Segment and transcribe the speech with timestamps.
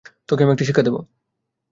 [0.29, 0.95] তোকে আমি একটা শিক্ষা দেব।